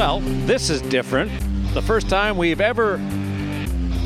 Well, 0.00 0.20
this 0.20 0.70
is 0.70 0.80
different. 0.80 1.30
The 1.74 1.82
first 1.82 2.08
time 2.08 2.38
we've 2.38 2.62
ever 2.62 2.96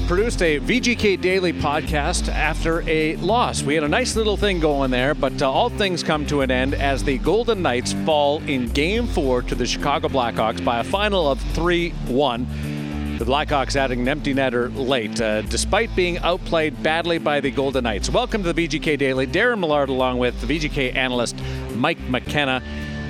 produced 0.08 0.42
a 0.42 0.58
VGK 0.58 1.20
Daily 1.20 1.52
podcast 1.52 2.26
after 2.26 2.82
a 2.90 3.14
loss. 3.18 3.62
We 3.62 3.76
had 3.76 3.84
a 3.84 3.88
nice 3.88 4.16
little 4.16 4.36
thing 4.36 4.58
going 4.58 4.90
there, 4.90 5.14
but 5.14 5.40
uh, 5.40 5.48
all 5.48 5.68
things 5.70 6.02
come 6.02 6.26
to 6.26 6.40
an 6.40 6.50
end 6.50 6.74
as 6.74 7.04
the 7.04 7.18
Golden 7.18 7.62
Knights 7.62 7.92
fall 8.04 8.42
in 8.42 8.70
Game 8.70 9.06
4 9.06 9.42
to 9.42 9.54
the 9.54 9.64
Chicago 9.64 10.08
Blackhawks 10.08 10.64
by 10.64 10.80
a 10.80 10.82
final 10.84 11.30
of 11.30 11.40
3 11.52 11.90
1. 11.90 13.18
The 13.18 13.24
Blackhawks 13.24 13.76
adding 13.76 14.00
an 14.00 14.08
empty 14.08 14.34
netter 14.34 14.76
late, 14.76 15.20
uh, 15.20 15.42
despite 15.42 15.94
being 15.94 16.18
outplayed 16.18 16.82
badly 16.82 17.18
by 17.18 17.38
the 17.38 17.52
Golden 17.52 17.84
Knights. 17.84 18.10
Welcome 18.10 18.42
to 18.42 18.52
the 18.52 18.66
VGK 18.66 18.98
Daily. 18.98 19.28
Darren 19.28 19.60
Millard 19.60 19.90
along 19.90 20.18
with 20.18 20.34
VGK 20.42 20.96
analyst 20.96 21.36
Mike 21.76 22.00
McKenna. 22.08 22.64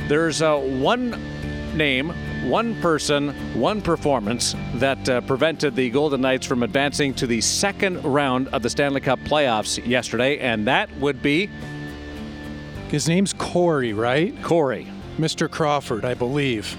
There's 0.06 0.42
uh, 0.42 0.59
one 0.59 1.19
name, 1.74 2.12
one 2.44 2.78
person, 2.82 3.30
one 3.58 3.80
performance 3.80 4.54
that 4.74 5.08
uh, 5.08 5.20
prevented 5.22 5.74
the 5.74 5.88
Golden 5.90 6.20
Knights 6.20 6.46
from 6.46 6.62
advancing 6.62 7.14
to 7.14 7.26
the 7.26 7.40
second 7.40 8.02
round 8.04 8.48
of 8.48 8.62
the 8.62 8.68
Stanley 8.68 9.00
Cup 9.00 9.18
playoffs 9.20 9.84
yesterday, 9.86 10.38
and 10.38 10.66
that 10.66 10.94
would 10.98 11.22
be 11.22 11.48
His 12.88 13.08
name's 13.08 13.32
Corey, 13.32 13.92
right? 13.92 14.34
Corey. 14.42 14.86
Mr. 15.16 15.50
Crawford, 15.50 16.04
I 16.04 16.14
believe. 16.14 16.76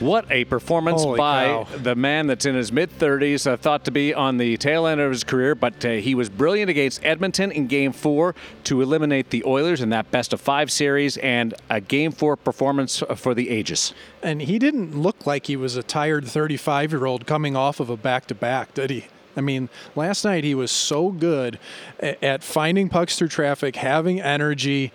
What 0.00 0.30
a 0.30 0.44
performance 0.44 1.02
Holy 1.02 1.16
by 1.16 1.46
cow. 1.46 1.64
the 1.76 1.94
man 1.94 2.26
that's 2.26 2.44
in 2.44 2.54
his 2.54 2.70
mid 2.70 2.90
30s, 2.98 3.46
uh, 3.46 3.56
thought 3.56 3.84
to 3.86 3.90
be 3.90 4.12
on 4.12 4.36
the 4.36 4.56
tail 4.58 4.86
end 4.86 5.00
of 5.00 5.10
his 5.10 5.24
career, 5.24 5.54
but 5.54 5.84
uh, 5.84 5.92
he 5.92 6.14
was 6.14 6.28
brilliant 6.28 6.68
against 6.68 7.04
Edmonton 7.04 7.50
in 7.50 7.66
Game 7.66 7.92
4 7.92 8.34
to 8.64 8.82
eliminate 8.82 9.30
the 9.30 9.42
Oilers 9.44 9.80
in 9.80 9.88
that 9.90 10.10
best 10.10 10.32
of 10.32 10.40
five 10.40 10.70
series, 10.70 11.16
and 11.18 11.54
a 11.70 11.80
Game 11.80 12.12
4 12.12 12.36
performance 12.36 13.02
for 13.16 13.34
the 13.34 13.48
ages. 13.48 13.94
And 14.22 14.42
he 14.42 14.58
didn't 14.58 15.00
look 15.00 15.26
like 15.26 15.46
he 15.46 15.56
was 15.56 15.76
a 15.76 15.82
tired 15.82 16.26
35 16.26 16.92
year 16.92 17.06
old 17.06 17.26
coming 17.26 17.56
off 17.56 17.80
of 17.80 17.88
a 17.88 17.96
back 17.96 18.26
to 18.26 18.34
back, 18.34 18.74
did 18.74 18.90
he? 18.90 19.06
I 19.36 19.42
mean, 19.42 19.68
last 19.94 20.24
night 20.24 20.44
he 20.44 20.54
was 20.54 20.70
so 20.70 21.10
good 21.10 21.58
at 22.00 22.42
finding 22.42 22.88
pucks 22.88 23.18
through 23.18 23.28
traffic, 23.28 23.76
having 23.76 24.20
energy. 24.20 24.92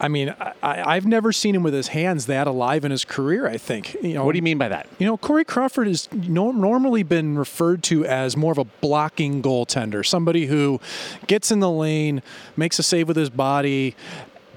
I 0.00 0.08
mean, 0.08 0.34
I, 0.40 0.54
I've 0.94 1.06
never 1.06 1.32
seen 1.32 1.54
him 1.54 1.62
with 1.62 1.74
his 1.74 1.88
hands 1.88 2.26
that 2.26 2.46
alive 2.46 2.84
in 2.84 2.90
his 2.90 3.04
career. 3.04 3.46
I 3.46 3.56
think. 3.56 3.94
You 4.02 4.14
know, 4.14 4.24
What 4.24 4.32
do 4.32 4.38
you 4.38 4.42
mean 4.42 4.58
by 4.58 4.68
that? 4.68 4.88
You 4.98 5.06
know, 5.06 5.16
Corey 5.16 5.44
Crawford 5.44 5.86
has 5.86 6.08
no, 6.12 6.50
normally 6.50 7.02
been 7.02 7.38
referred 7.38 7.82
to 7.84 8.04
as 8.04 8.36
more 8.36 8.52
of 8.52 8.58
a 8.58 8.64
blocking 8.64 9.42
goaltender, 9.42 10.04
somebody 10.04 10.46
who 10.46 10.80
gets 11.26 11.50
in 11.50 11.60
the 11.60 11.70
lane, 11.70 12.22
makes 12.56 12.78
a 12.78 12.82
save 12.82 13.08
with 13.08 13.16
his 13.16 13.30
body. 13.30 13.94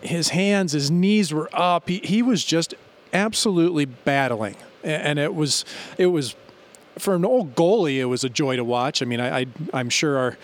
His 0.02 0.30
hands, 0.30 0.74
his 0.74 0.92
knees 0.92 1.34
were 1.34 1.50
up. 1.54 1.90
He, 1.90 2.00
he 2.00 2.22
was 2.22 2.44
just 2.44 2.76
absolutely 3.14 3.86
battling, 3.86 4.56
and 4.84 5.18
it 5.20 5.34
was 5.34 5.66
it 5.98 6.08
was 6.08 6.36
for 7.00 7.16
an 7.16 7.26
old 7.26 7.56
goalie. 7.56 7.98
It 7.98 8.06
was 8.06 8.24
a 8.24 8.30
joy 8.30 8.56
to 8.56 8.64
watch. 8.64 9.02
I 9.02 9.06
mean, 9.06 9.20
I, 9.20 9.42
I 9.42 9.46
I'm 9.74 9.90
sure 9.90 10.18
our 10.18 10.38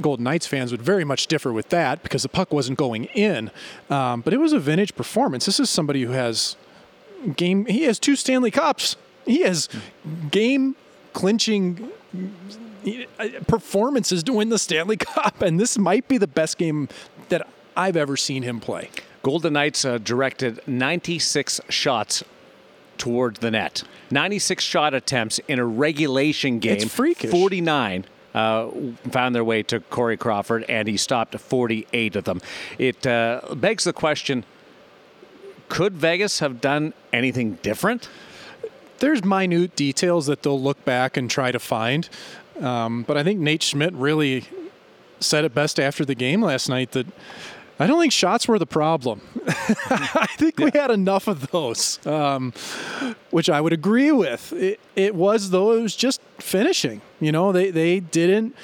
Golden 0.00 0.24
Knights 0.24 0.46
fans 0.46 0.72
would 0.72 0.82
very 0.82 1.04
much 1.04 1.26
differ 1.26 1.52
with 1.52 1.68
that 1.70 2.02
because 2.02 2.22
the 2.22 2.28
puck 2.28 2.52
wasn't 2.52 2.78
going 2.78 3.04
in, 3.06 3.50
um, 3.90 4.22
but 4.22 4.32
it 4.32 4.38
was 4.38 4.52
a 4.52 4.58
vintage 4.58 4.94
performance. 4.94 5.46
This 5.46 5.60
is 5.60 5.68
somebody 5.70 6.02
who 6.02 6.12
has 6.12 6.56
game. 7.36 7.66
He 7.66 7.82
has 7.84 7.98
two 7.98 8.16
Stanley 8.16 8.50
Cups. 8.50 8.96
He 9.26 9.42
has 9.42 9.68
game 10.30 10.76
clinching 11.12 11.90
uh, 13.18 13.28
performances 13.46 14.22
to 14.24 14.32
win 14.32 14.48
the 14.48 14.58
Stanley 14.58 14.96
Cup, 14.98 15.42
and 15.42 15.60
this 15.60 15.76
might 15.78 16.08
be 16.08 16.18
the 16.18 16.26
best 16.26 16.58
game 16.58 16.88
that 17.28 17.46
I've 17.76 17.96
ever 17.96 18.16
seen 18.16 18.42
him 18.42 18.60
play. 18.60 18.90
Golden 19.22 19.52
Knights 19.52 19.84
uh, 19.84 19.98
directed 19.98 20.60
96 20.66 21.60
shots 21.68 22.24
towards 23.00 23.40
the 23.40 23.50
net. 23.50 23.82
96 24.10 24.62
shot 24.62 24.94
attempts 24.94 25.40
in 25.48 25.58
a 25.58 25.64
regulation 25.64 26.60
game. 26.60 26.76
It's 26.76 26.84
freakish. 26.84 27.30
49 27.30 28.04
uh, 28.34 28.68
found 29.10 29.34
their 29.34 29.42
way 29.42 29.62
to 29.64 29.80
Corey 29.80 30.16
Crawford, 30.16 30.64
and 30.68 30.86
he 30.86 30.96
stopped 30.96 31.36
48 31.36 32.14
of 32.14 32.24
them. 32.24 32.40
It 32.78 33.04
uh, 33.06 33.40
begs 33.56 33.84
the 33.84 33.92
question 33.92 34.44
could 35.68 35.94
Vegas 35.94 36.40
have 36.40 36.60
done 36.60 36.92
anything 37.12 37.54
different? 37.62 38.08
There's 38.98 39.24
minute 39.24 39.76
details 39.76 40.26
that 40.26 40.42
they'll 40.42 40.60
look 40.60 40.84
back 40.84 41.16
and 41.16 41.30
try 41.30 41.52
to 41.52 41.60
find, 41.60 42.08
um, 42.60 43.04
but 43.04 43.16
I 43.16 43.22
think 43.22 43.38
Nate 43.38 43.62
Schmidt 43.62 43.94
really 43.94 44.44
said 45.20 45.44
it 45.44 45.54
best 45.54 45.78
after 45.78 46.04
the 46.04 46.14
game 46.14 46.42
last 46.42 46.68
night 46.68 46.92
that. 46.92 47.06
I 47.80 47.86
don't 47.86 47.98
think 47.98 48.12
shots 48.12 48.46
were 48.46 48.58
the 48.58 48.66
problem. 48.66 49.22
I 49.46 50.26
think 50.36 50.58
we 50.58 50.70
had 50.74 50.90
enough 50.90 51.26
of 51.28 51.50
those, 51.50 51.98
um, 52.06 52.52
which 53.30 53.48
I 53.48 53.58
would 53.58 53.72
agree 53.72 54.12
with. 54.12 54.52
It, 54.52 54.78
it 54.94 55.14
was 55.14 55.48
though 55.48 55.72
it 55.72 55.80
was 55.80 55.96
just 55.96 56.20
finishing. 56.38 57.00
You 57.20 57.32
know, 57.32 57.52
they 57.52 57.70
they 57.70 58.00
didn't 58.00 58.54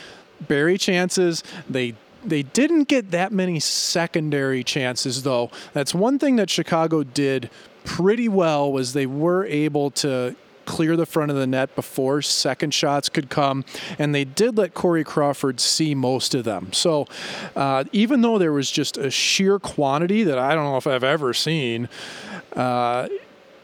bury 0.47 0.77
chances. 0.77 1.43
They 1.69 1.95
they 2.27 2.43
didn't 2.43 2.85
get 2.85 3.11
that 3.13 3.33
many 3.33 3.59
secondary 3.59 4.63
chances 4.63 5.23
though. 5.23 5.51
That's 5.73 5.95
one 5.95 6.19
thing 6.19 6.37
that 6.37 6.51
Chicago 6.51 7.03
did 7.03 7.49
pretty 7.85 8.29
well 8.29 8.71
was 8.71 8.93
they 8.93 9.07
were 9.07 9.47
able 9.47 9.93
to 9.93 10.37
clear 10.67 10.97
the 10.97 11.07
front 11.07 11.31
of 11.31 11.37
the 11.37 11.47
net 11.47 11.75
before 11.75 12.21
second 12.23 12.75
shots 12.75 13.09
could 13.09 13.31
come, 13.31 13.65
and 13.99 14.15
they 14.15 14.25
did 14.25 14.59
let 14.59 14.75
Corey 14.75 15.05
Crawford 15.05 15.61
see 15.61 15.95
most 15.95 16.35
of 16.35 16.45
them. 16.45 16.73
So 16.73 17.07
uh, 17.55 17.85
even 17.93 18.21
though 18.21 18.39
there 18.39 18.53
was 18.53 18.71
just 18.71 18.97
a 18.99 19.11
sheer 19.11 19.59
quantity 19.59 20.25
that 20.25 20.39
I 20.39 20.55
don't 20.55 20.65
know 20.65 20.77
if 20.77 20.87
I've 20.87 21.05
ever 21.05 21.33
seen, 21.33 21.89
uh, 22.55 23.09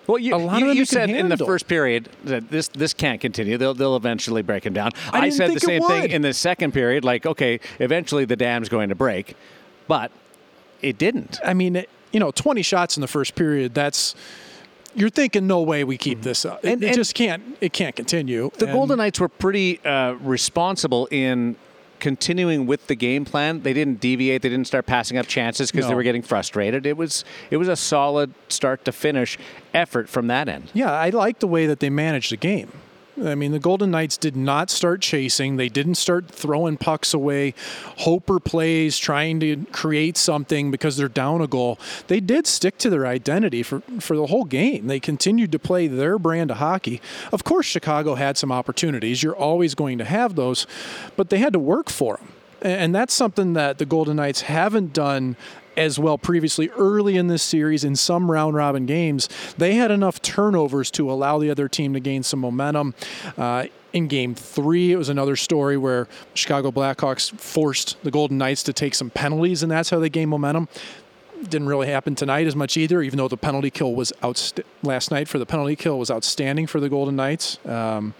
Well, 0.06 0.18
you, 0.18 0.34
A 0.34 0.36
lot 0.36 0.58
you, 0.58 0.64
of 0.64 0.68
them 0.70 0.76
you 0.78 0.84
said 0.84 1.10
in 1.10 1.28
the 1.28 1.36
first 1.36 1.68
period 1.68 2.08
that 2.24 2.50
this 2.50 2.68
this 2.68 2.92
can't 2.94 3.20
continue. 3.20 3.56
They'll 3.58 3.74
they'll 3.74 3.96
eventually 3.96 4.42
break 4.42 4.64
him 4.64 4.72
down. 4.72 4.90
I 5.12 5.20
didn't 5.20 5.34
said 5.34 5.52
the 5.52 5.60
same 5.60 5.82
thing 5.82 6.10
in 6.10 6.22
the 6.22 6.32
second 6.32 6.72
period. 6.72 7.04
Like, 7.04 7.26
okay, 7.26 7.60
eventually 7.78 8.24
the 8.24 8.36
dam's 8.36 8.68
going 8.68 8.88
to 8.88 8.94
break, 8.94 9.36
but 9.86 10.10
it 10.80 10.98
didn't. 10.98 11.38
I 11.44 11.54
mean, 11.54 11.84
you 12.12 12.20
know, 12.20 12.30
20 12.32 12.62
shots 12.62 12.96
in 12.96 13.00
the 13.00 13.08
first 13.08 13.34
period, 13.34 13.74
that's. 13.74 14.14
You're 14.94 15.10
thinking, 15.10 15.46
no 15.46 15.62
way 15.62 15.84
we 15.84 15.96
keep 15.96 16.22
this 16.22 16.44
up. 16.44 16.64
It, 16.64 16.72
And- 16.74 16.84
it 16.84 16.94
just 16.94 17.14
can't. 17.14 17.42
It 17.60 17.72
can't 17.72 17.96
continue. 17.96 18.50
The 18.58 18.66
And- 18.66 18.74
Golden 18.74 18.98
Knights 18.98 19.20
were 19.20 19.28
pretty 19.28 19.80
uh, 19.84 20.12
responsible 20.14 21.08
in 21.10 21.56
continuing 21.98 22.66
with 22.66 22.88
the 22.88 22.96
game 22.96 23.24
plan. 23.24 23.62
They 23.62 23.72
didn't 23.72 24.00
deviate. 24.00 24.42
They 24.42 24.48
didn't 24.48 24.66
start 24.66 24.86
passing 24.86 25.18
up 25.18 25.26
chances 25.28 25.70
because 25.70 25.86
they 25.86 25.94
were 25.94 26.02
getting 26.02 26.22
frustrated. 26.22 26.84
It 26.84 26.96
was 26.96 27.24
it 27.50 27.58
was 27.58 27.68
a 27.68 27.76
solid 27.76 28.34
start 28.48 28.84
to 28.86 28.92
finish 28.92 29.38
effort 29.72 30.08
from 30.08 30.26
that 30.26 30.48
end. 30.48 30.70
Yeah, 30.74 30.90
I 30.90 31.10
like 31.10 31.38
the 31.38 31.46
way 31.46 31.66
that 31.66 31.78
they 31.78 31.90
managed 31.90 32.32
the 32.32 32.36
game. 32.36 32.72
I 33.20 33.34
mean, 33.34 33.52
the 33.52 33.58
Golden 33.58 33.90
Knights 33.90 34.16
did 34.16 34.36
not 34.36 34.70
start 34.70 35.02
chasing. 35.02 35.56
They 35.56 35.68
didn't 35.68 35.96
start 35.96 36.28
throwing 36.28 36.78
pucks 36.78 37.12
away, 37.12 37.54
hoper 37.98 38.40
plays, 38.40 38.96
trying 38.98 39.38
to 39.40 39.66
create 39.70 40.16
something 40.16 40.70
because 40.70 40.96
they're 40.96 41.08
down 41.08 41.42
a 41.42 41.46
goal. 41.46 41.78
They 42.06 42.20
did 42.20 42.46
stick 42.46 42.78
to 42.78 42.90
their 42.90 43.06
identity 43.06 43.62
for, 43.62 43.80
for 44.00 44.16
the 44.16 44.26
whole 44.26 44.44
game. 44.44 44.86
They 44.86 44.98
continued 45.00 45.52
to 45.52 45.58
play 45.58 45.88
their 45.88 46.18
brand 46.18 46.50
of 46.50 46.56
hockey. 46.56 47.02
Of 47.32 47.44
course, 47.44 47.66
Chicago 47.66 48.14
had 48.14 48.38
some 48.38 48.50
opportunities. 48.50 49.22
You're 49.22 49.36
always 49.36 49.74
going 49.74 49.98
to 49.98 50.04
have 50.04 50.34
those, 50.34 50.66
but 51.16 51.28
they 51.28 51.38
had 51.38 51.52
to 51.52 51.58
work 51.58 51.90
for 51.90 52.16
them. 52.16 52.28
And 52.62 52.94
that's 52.94 53.12
something 53.12 53.54
that 53.54 53.78
the 53.78 53.84
Golden 53.84 54.16
Knights 54.16 54.42
haven't 54.42 54.92
done 54.92 55.36
as 55.76 55.98
well 55.98 56.18
previously 56.18 56.68
early 56.70 57.16
in 57.16 57.26
this 57.28 57.42
series 57.42 57.84
in 57.84 57.96
some 57.96 58.30
round 58.30 58.54
robin 58.54 58.86
games. 58.86 59.28
They 59.56 59.74
had 59.74 59.90
enough 59.90 60.20
turnovers 60.22 60.90
to 60.92 61.10
allow 61.10 61.38
the 61.38 61.50
other 61.50 61.68
team 61.68 61.92
to 61.94 62.00
gain 62.00 62.22
some 62.22 62.40
momentum. 62.40 62.94
Uh, 63.36 63.66
in 63.92 64.08
game 64.08 64.34
three, 64.34 64.92
it 64.92 64.96
was 64.96 65.08
another 65.08 65.36
story 65.36 65.76
where 65.76 66.08
Chicago 66.34 66.70
Blackhawks 66.70 67.30
forced 67.38 68.02
the 68.02 68.10
Golden 68.10 68.38
Knights 68.38 68.62
to 68.64 68.72
take 68.72 68.94
some 68.94 69.10
penalties, 69.10 69.62
and 69.62 69.70
that's 69.70 69.90
how 69.90 69.98
they 69.98 70.08
gained 70.08 70.30
momentum. 70.30 70.68
Didn't 71.42 71.68
really 71.68 71.88
happen 71.88 72.14
tonight 72.14 72.46
as 72.46 72.56
much 72.56 72.76
either, 72.76 73.02
even 73.02 73.18
though 73.18 73.28
the 73.28 73.36
penalty 73.36 73.70
kill 73.70 73.94
was 73.94 74.12
outst- 74.22 74.60
last 74.82 75.10
night 75.10 75.28
for 75.28 75.38
the 75.38 75.46
penalty 75.46 75.76
kill 75.76 75.98
was 75.98 76.10
outstanding 76.10 76.66
for 76.66 76.80
the 76.80 76.88
Golden 76.88 77.16
Knights. 77.16 77.58
Um, 77.66 78.14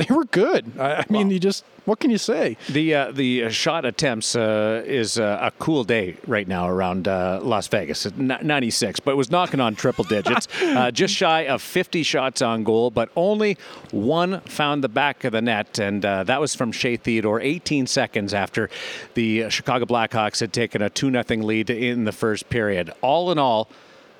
they 0.08 0.14
were 0.14 0.24
good. 0.24 0.78
I, 0.78 0.94
I 0.94 1.04
mean, 1.10 1.30
you 1.30 1.38
just 1.38 1.64
what 1.84 2.00
can 2.00 2.10
you 2.10 2.16
say? 2.16 2.56
The 2.70 2.94
uh, 2.94 3.12
the 3.12 3.44
uh, 3.44 3.48
shot 3.50 3.84
attempts 3.84 4.34
uh, 4.34 4.82
is 4.86 5.18
uh, 5.18 5.38
a 5.42 5.50
cool 5.62 5.84
day 5.84 6.16
right 6.26 6.48
now 6.48 6.68
around 6.68 7.06
uh, 7.06 7.40
Las 7.42 7.68
Vegas 7.68 8.06
at 8.06 8.16
96, 8.16 9.00
but 9.00 9.12
it 9.12 9.16
was 9.16 9.30
knocking 9.30 9.60
on 9.60 9.74
triple 9.74 10.04
digits, 10.04 10.48
uh, 10.62 10.90
just 10.90 11.14
shy 11.14 11.46
of 11.46 11.60
50 11.60 12.02
shots 12.02 12.40
on 12.40 12.64
goal, 12.64 12.90
but 12.90 13.10
only 13.14 13.58
one 13.90 14.40
found 14.42 14.82
the 14.82 14.88
back 14.88 15.24
of 15.24 15.32
the 15.32 15.42
net, 15.42 15.78
and 15.78 16.04
uh, 16.04 16.24
that 16.24 16.40
was 16.40 16.54
from 16.54 16.72
Shea 16.72 16.96
Theodore 16.96 17.40
18 17.40 17.86
seconds 17.86 18.32
after 18.32 18.70
the 19.14 19.50
Chicago 19.50 19.84
Blackhawks 19.84 20.40
had 20.40 20.52
taken 20.52 20.80
a 20.80 20.88
2 20.88 21.10
0 21.10 21.24
lead 21.42 21.68
in 21.68 22.04
the 22.04 22.12
first 22.12 22.48
period. 22.48 22.90
All 23.02 23.30
in 23.30 23.38
all, 23.38 23.68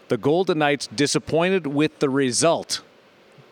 the 0.08 0.18
Golden 0.18 0.58
Knights 0.58 0.88
disappointed 0.88 1.66
with 1.66 2.00
the 2.00 2.10
result. 2.10 2.82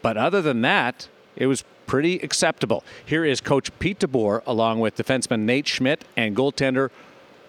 But 0.02 0.16
other 0.16 0.42
than 0.42 0.60
that, 0.62 1.08
it 1.34 1.46
was 1.46 1.64
pretty 1.88 2.18
acceptable. 2.20 2.84
Here 3.04 3.24
is 3.24 3.40
Coach 3.40 3.76
Pete 3.80 3.98
DeBoer 3.98 4.42
along 4.46 4.78
with 4.78 4.96
defenseman 4.96 5.40
Nate 5.40 5.66
Schmidt 5.66 6.04
and 6.16 6.36
goaltender 6.36 6.90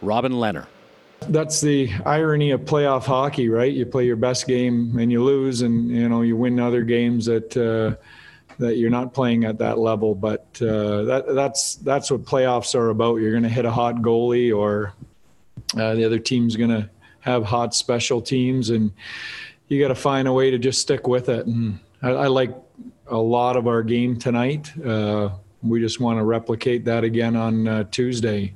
Robin 0.01 0.31
Lehner. 0.31 0.65
That's 1.27 1.61
the 1.61 1.91
irony 2.05 2.51
of 2.51 2.61
playoff 2.61 3.03
hockey, 3.03 3.49
right? 3.49 3.71
You 3.71 3.85
play 3.85 4.05
your 4.05 4.15
best 4.15 4.47
game 4.47 4.97
and 4.97 5.11
you 5.11 5.21
lose, 5.21 5.61
and 5.61 5.89
you 5.89 6.07
know 6.07 6.21
you 6.21 6.37
win 6.37 6.59
other 6.59 6.81
games 6.81 7.25
that 7.25 7.55
uh, 7.57 8.01
that 8.57 8.77
you're 8.77 8.89
not 8.89 9.13
playing 9.13 9.43
at 9.43 9.57
that 9.59 9.77
level. 9.77 10.15
But 10.15 10.47
uh, 10.61 11.03
that 11.03 11.25
that's 11.35 11.75
that's 11.75 12.09
what 12.09 12.23
playoffs 12.23 12.73
are 12.73 12.89
about. 12.89 13.17
You're 13.17 13.31
going 13.31 13.43
to 13.43 13.49
hit 13.49 13.65
a 13.65 13.71
hot 13.71 13.95
goalie, 13.95 14.55
or 14.55 14.93
uh, 15.77 15.93
the 15.95 16.05
other 16.05 16.19
team's 16.19 16.55
going 16.55 16.69
to 16.69 16.89
have 17.19 17.43
hot 17.43 17.75
special 17.75 18.21
teams, 18.21 18.69
and 18.69 18.89
you 19.67 19.81
got 19.81 19.89
to 19.89 19.95
find 19.95 20.25
a 20.25 20.31
way 20.31 20.49
to 20.51 20.57
just 20.57 20.79
stick 20.79 21.05
with 21.05 21.27
it. 21.27 21.45
And 21.45 21.79
I, 22.01 22.11
I 22.11 22.27
like 22.27 22.55
a 23.09 23.17
lot 23.17 23.57
of 23.57 23.67
our 23.67 23.83
game 23.83 24.17
tonight. 24.17 24.71
Uh, 24.79 25.29
we 25.61 25.79
just 25.79 25.99
want 25.99 26.19
to 26.19 26.23
replicate 26.23 26.85
that 26.85 27.03
again 27.03 27.35
on 27.35 27.67
uh, 27.67 27.83
Tuesday. 27.91 28.53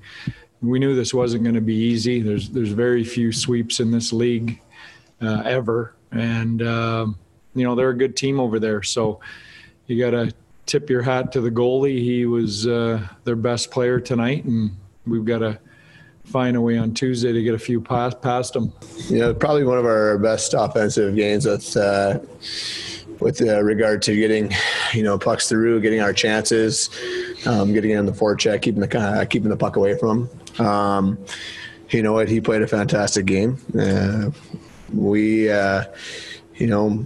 We 0.62 0.80
knew 0.80 0.96
this 0.96 1.14
wasn't 1.14 1.44
going 1.44 1.56
to 1.56 1.62
be 1.62 1.76
easy. 1.76 2.22
There's 2.22 2.50
there's 2.50 2.72
very 2.72 3.04
few 3.04 3.32
sweeps 3.32 3.80
in 3.80 3.92
this 3.92 4.14
league 4.14 4.62
uh, 5.22 5.42
ever, 5.46 5.96
and 6.12 6.62
um, 6.62 7.18
you 7.54 7.66
know 7.66 7.76
they're 7.76 7.90
a 7.90 7.98
good 7.98 8.16
team 8.16 8.40
over 8.40 8.60
there. 8.60 8.82
So 8.84 9.20
you 9.88 10.00
got 10.00 10.12
to 10.12 10.34
tip 10.66 10.90
your 10.90 11.02
hat 11.02 11.34
to 11.34 11.42
the 11.42 11.52
goalie. 11.52 12.00
He 12.00 12.26
was 12.26 12.66
uh, 12.66 13.06
their 13.26 13.36
best 13.36 13.72
player 13.72 14.00
tonight, 14.00 14.46
and 14.46 14.72
we've 15.06 15.26
got 15.26 15.40
to 15.40 15.60
find 16.24 16.56
a 16.56 16.62
way 16.62 16.78
on 16.78 16.94
Tuesday 16.94 17.34
to 17.34 17.44
get 17.44 17.54
a 17.54 17.60
few 17.60 17.82
past 17.82 18.22
past 18.22 18.54
them. 18.54 18.72
Yeah, 19.10 19.34
probably 19.34 19.66
one 19.66 19.78
of 19.78 19.86
our 19.86 20.18
best 20.18 20.54
offensive 20.54 21.16
games 21.16 21.46
with 21.46 21.76
uh, 21.76 22.20
with 23.24 23.42
uh, 23.42 23.64
regard 23.64 24.02
to 24.04 24.16
getting 24.16 24.52
you 24.94 25.04
know 25.04 25.18
pucks 25.18 25.50
through, 25.50 25.82
getting 25.82 26.02
our 26.02 26.14
chances, 26.14 26.90
um, 27.46 27.74
getting 27.74 27.92
in 27.92 28.06
the 28.06 28.12
forecheck, 28.12 28.62
keeping 28.62 28.82
the 28.82 29.00
uh, 29.00 29.26
keeping 29.26 29.50
the 29.50 29.58
puck 29.58 29.78
away 29.78 29.98
from 29.98 30.28
him. 30.58 30.66
Um, 30.66 31.18
you 31.90 32.04
know 32.04 32.14
what? 32.14 32.28
He 32.28 32.42
played 32.42 32.62
a 32.62 32.68
fantastic 32.68 33.26
game. 33.26 33.58
Uh, 33.80 34.32
we, 34.94 35.50
uh, 35.50 35.84
you 36.56 36.68
know, 36.68 37.06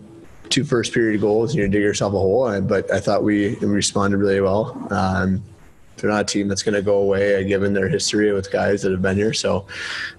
two 0.49 0.63
first 0.63 0.93
period 0.93 1.21
goals, 1.21 1.55
you 1.55 1.67
dig 1.67 1.81
yourself 1.81 2.13
a 2.13 2.17
hole. 2.17 2.59
But 2.61 2.91
I 2.91 2.99
thought 2.99 3.23
we 3.23 3.55
responded 3.57 4.17
really 4.17 4.41
well. 4.41 4.87
Um, 4.91 5.43
they're 5.97 6.09
not 6.09 6.21
a 6.21 6.25
team 6.25 6.47
that's 6.47 6.63
going 6.63 6.75
to 6.75 6.81
go 6.81 6.97
away, 6.99 7.43
uh, 7.43 7.47
given 7.47 7.73
their 7.73 7.89
history 7.89 8.31
with 8.31 8.51
guys 8.51 8.83
that 8.83 8.91
have 8.91 9.01
been 9.01 9.17
here. 9.17 9.33
So, 9.33 9.65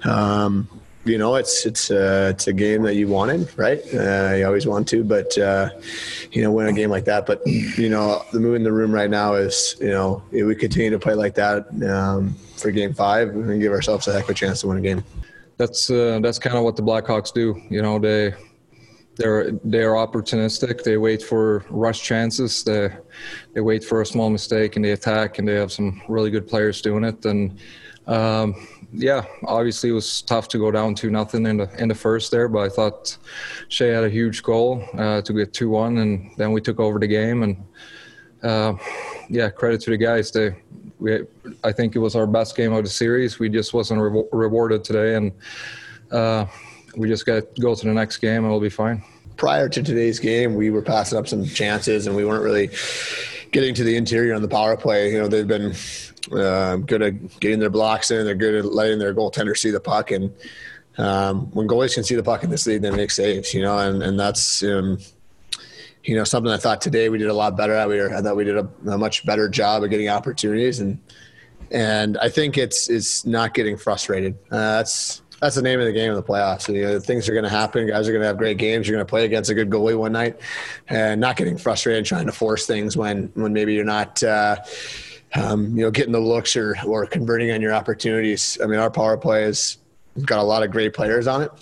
um, 0.04 0.68
you 1.04 1.18
know, 1.18 1.36
it's 1.36 1.64
it's 1.64 1.90
uh, 1.90 2.32
it's 2.32 2.46
a 2.46 2.52
game 2.52 2.82
that 2.82 2.94
you 2.94 3.08
wanted, 3.08 3.48
right? 3.56 3.80
Uh, 3.94 4.34
you 4.36 4.46
always 4.46 4.66
want 4.66 4.88
to, 4.88 5.02
but 5.04 5.36
uh, 5.38 5.70
you 6.32 6.42
know, 6.42 6.52
win 6.52 6.66
a 6.66 6.72
game 6.72 6.90
like 6.90 7.04
that. 7.06 7.26
But 7.26 7.40
you 7.46 7.88
know, 7.88 8.24
the 8.32 8.40
mood 8.40 8.56
in 8.56 8.64
the 8.64 8.72
room 8.72 8.92
right 8.92 9.10
now 9.10 9.34
is, 9.34 9.76
you 9.80 9.90
know, 9.90 10.22
if 10.32 10.46
we 10.46 10.54
continue 10.54 10.90
to 10.90 10.98
play 10.98 11.14
like 11.14 11.34
that 11.34 11.66
um, 11.88 12.34
for 12.56 12.70
Game 12.70 12.92
Five 12.92 13.30
and 13.30 13.60
give 13.60 13.72
ourselves 13.72 14.06
a 14.08 14.12
heck 14.12 14.24
of 14.24 14.30
a 14.30 14.34
chance 14.34 14.60
to 14.62 14.68
win 14.68 14.78
a 14.78 14.80
game. 14.80 15.04
That's 15.56 15.90
uh, 15.90 16.20
that's 16.22 16.38
kind 16.38 16.56
of 16.56 16.64
what 16.64 16.76
the 16.76 16.82
Blackhawks 16.82 17.32
do. 17.32 17.60
You 17.70 17.82
know, 17.82 17.98
they 17.98 18.34
they're 19.18 19.50
they're 19.64 19.94
opportunistic. 19.94 20.84
They 20.84 20.96
wait 20.96 21.22
for 21.22 21.64
rush 21.68 22.02
chances. 22.02 22.62
They 22.62 22.90
they 23.52 23.60
wait 23.60 23.84
for 23.84 24.00
a 24.00 24.06
small 24.06 24.30
mistake 24.30 24.76
and 24.76 24.84
they 24.84 24.92
attack. 24.92 25.38
And 25.38 25.46
they 25.46 25.54
have 25.54 25.72
some 25.72 26.00
really 26.08 26.30
good 26.30 26.46
players 26.46 26.80
doing 26.80 27.04
it. 27.04 27.24
And 27.26 27.58
um, 28.08 28.66
yeah, 28.92 29.24
obviously 29.46 29.90
it 29.90 29.92
was 29.92 30.22
tough 30.22 30.48
to 30.48 30.58
go 30.58 30.70
down 30.70 30.94
two 30.94 31.10
nothing 31.10 31.46
in 31.46 31.58
the 31.58 31.70
in 31.80 31.88
the 31.88 31.94
first 31.94 32.30
there, 32.30 32.48
but 32.48 32.60
I 32.60 32.68
thought 32.68 33.16
Shea 33.68 33.90
had 33.90 34.04
a 34.04 34.10
huge 34.10 34.42
goal 34.42 34.82
uh, 34.96 35.20
to 35.22 35.32
get 35.32 35.52
two 35.52 35.68
one, 35.68 35.98
and 35.98 36.30
then 36.36 36.52
we 36.52 36.60
took 36.60 36.80
over 36.80 36.98
the 36.98 37.06
game. 37.06 37.42
And 37.42 37.64
uh, 38.42 38.74
yeah, 39.28 39.50
credit 39.50 39.80
to 39.82 39.90
the 39.90 39.96
guys. 39.96 40.30
They 40.30 40.56
we 40.98 41.20
I 41.62 41.70
think 41.70 41.94
it 41.94 42.00
was 42.00 42.16
our 42.16 42.26
best 42.26 42.56
game 42.56 42.72
of 42.72 42.82
the 42.82 42.90
series. 42.90 43.38
We 43.38 43.48
just 43.48 43.74
wasn't 43.74 44.00
re- 44.00 44.24
rewarded 44.32 44.84
today, 44.84 45.14
and. 45.14 45.32
Uh, 46.10 46.46
we 46.96 47.08
just 47.08 47.26
got 47.26 47.54
to 47.54 47.60
go 47.60 47.74
to 47.74 47.86
the 47.86 47.94
next 47.94 48.18
game 48.18 48.44
and 48.44 48.48
we'll 48.48 48.60
be 48.60 48.68
fine. 48.68 49.02
Prior 49.36 49.68
to 49.68 49.82
today's 49.82 50.18
game, 50.18 50.54
we 50.54 50.70
were 50.70 50.82
passing 50.82 51.18
up 51.18 51.28
some 51.28 51.44
chances 51.44 52.06
and 52.06 52.16
we 52.16 52.24
weren't 52.24 52.42
really 52.42 52.70
getting 53.52 53.74
to 53.74 53.84
the 53.84 53.96
interior 53.96 54.34
on 54.34 54.42
the 54.42 54.48
power 54.48 54.76
play. 54.76 55.12
You 55.12 55.18
know, 55.18 55.28
they've 55.28 55.46
been 55.46 55.74
uh, 56.32 56.76
good 56.76 57.02
at 57.02 57.40
getting 57.40 57.58
their 57.58 57.70
blocks 57.70 58.10
in. 58.10 58.24
They're 58.24 58.34
good 58.34 58.54
at 58.54 58.64
letting 58.64 58.98
their 58.98 59.14
goaltender 59.14 59.56
see 59.56 59.70
the 59.70 59.80
puck. 59.80 60.10
And 60.10 60.32
um, 60.96 61.50
when 61.52 61.66
goalies 61.68 61.94
can 61.94 62.04
see 62.04 62.14
the 62.14 62.22
puck 62.22 62.44
in 62.44 62.50
this 62.50 62.66
league, 62.66 62.82
they 62.82 62.90
make 62.90 63.10
saves. 63.10 63.54
You 63.54 63.62
know, 63.62 63.78
and 63.78 64.02
and 64.02 64.18
that's. 64.18 64.62
Um, 64.62 64.98
you 66.04 66.16
know, 66.16 66.24
something 66.24 66.50
I 66.50 66.56
thought 66.56 66.80
today 66.80 67.10
we 67.10 67.18
did 67.18 67.28
a 67.28 67.34
lot 67.34 67.54
better 67.54 67.74
at. 67.74 67.86
We 67.86 68.00
were, 68.00 68.14
I 68.14 68.22
thought 68.22 68.34
we 68.34 68.44
did 68.44 68.56
a, 68.56 68.66
a 68.86 68.96
much 68.96 69.26
better 69.26 69.46
job 69.46 69.84
of 69.84 69.90
getting 69.90 70.08
opportunities, 70.08 70.80
and 70.80 70.98
and 71.70 72.16
I 72.18 72.30
think 72.30 72.56
it's 72.56 72.88
it's 72.88 73.26
not 73.26 73.52
getting 73.52 73.76
frustrated. 73.76 74.34
Uh, 74.50 74.78
that's 74.78 75.20
that's 75.40 75.56
the 75.56 75.62
name 75.62 75.78
of 75.78 75.86
the 75.86 75.92
game 75.92 76.10
in 76.10 76.16
the 76.16 76.22
playoffs. 76.22 76.72
You 76.72 76.82
know, 76.82 77.00
things 77.00 77.28
are 77.28 77.32
going 77.32 77.44
to 77.44 77.50
happen. 77.50 77.86
Guys 77.86 78.08
are 78.08 78.12
going 78.12 78.22
to 78.22 78.26
have 78.26 78.38
great 78.38 78.58
games. 78.58 78.88
You're 78.88 78.96
going 78.96 79.06
to 79.06 79.10
play 79.10 79.24
against 79.24 79.50
a 79.50 79.54
good 79.54 79.70
goalie 79.70 79.96
one 79.96 80.12
night, 80.12 80.40
and 80.88 81.20
not 81.20 81.36
getting 81.36 81.56
frustrated 81.56 82.04
trying 82.04 82.26
to 82.26 82.32
force 82.32 82.66
things 82.66 82.96
when 82.96 83.30
when 83.34 83.52
maybe 83.52 83.74
you're 83.74 83.84
not. 83.84 84.22
Uh, 84.22 84.56
um, 85.34 85.76
you 85.76 85.84
know, 85.84 85.90
getting 85.90 86.12
the 86.12 86.20
looks 86.20 86.56
or 86.56 86.74
or 86.86 87.06
converting 87.06 87.50
on 87.50 87.60
your 87.60 87.74
opportunities. 87.74 88.58
I 88.62 88.66
mean, 88.66 88.78
our 88.78 88.90
power 88.90 89.18
play 89.18 89.42
has 89.42 89.76
got 90.24 90.38
a 90.38 90.42
lot 90.42 90.62
of 90.62 90.70
great 90.70 90.94
players 90.94 91.26
on 91.26 91.42
it. 91.42 91.52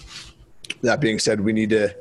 That 0.83 1.01
being 1.01 1.19
said, 1.19 1.41
we 1.41 1.53
need 1.53 1.71
to 1.71 1.95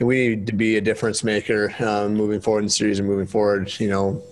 we 0.00 0.28
need 0.28 0.46
to 0.46 0.54
be 0.54 0.78
a 0.78 0.80
difference 0.80 1.22
maker 1.22 1.74
um, 1.80 2.14
moving 2.14 2.40
forward 2.40 2.60
in 2.60 2.64
the 2.66 2.70
series 2.70 2.98
and 2.98 3.06
moving 3.06 3.26
forward. 3.26 3.78
You 3.78 3.90
know, 3.90 4.22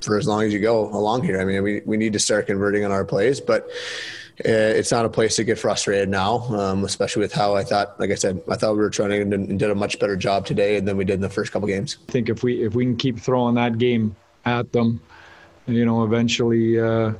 for 0.00 0.16
as 0.16 0.26
long 0.26 0.42
as 0.42 0.52
you 0.52 0.58
go 0.58 0.88
along 0.88 1.24
here. 1.24 1.40
I 1.40 1.44
mean, 1.44 1.62
we 1.62 1.82
we 1.84 1.96
need 1.96 2.12
to 2.14 2.18
start 2.18 2.46
converting 2.46 2.84
on 2.84 2.92
our 2.92 3.04
plays, 3.04 3.40
but 3.40 3.68
it's 4.44 4.90
not 4.90 5.04
a 5.04 5.08
place 5.08 5.36
to 5.36 5.44
get 5.44 5.58
frustrated 5.58 6.08
now, 6.08 6.40
um, 6.54 6.84
especially 6.84 7.20
with 7.20 7.32
how 7.32 7.54
I 7.54 7.64
thought. 7.64 7.98
Like 8.00 8.10
I 8.10 8.14
said, 8.14 8.42
I 8.48 8.56
thought 8.56 8.72
we 8.72 8.78
were 8.78 8.90
trying 8.90 9.32
and 9.32 9.58
did 9.58 9.70
a 9.70 9.74
much 9.74 9.98
better 9.98 10.16
job 10.16 10.46
today 10.46 10.80
than 10.80 10.96
we 10.96 11.04
did 11.04 11.14
in 11.14 11.20
the 11.20 11.28
first 11.28 11.52
couple 11.52 11.68
games. 11.68 11.98
I 12.08 12.12
think 12.12 12.28
if 12.28 12.42
we 12.42 12.62
if 12.62 12.74
we 12.74 12.84
can 12.84 12.96
keep 12.96 13.18
throwing 13.18 13.54
that 13.56 13.78
game 13.78 14.16
at 14.44 14.72
them, 14.72 15.00
you 15.66 15.84
know, 15.84 16.04
eventually 16.04 16.80
uh, 16.80 17.12